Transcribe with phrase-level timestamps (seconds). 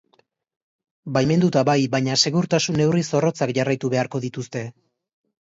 [1.17, 4.65] Baimenduta bai, baina, segurtasun neurri zorrotzak jarraitu beharko dituzte.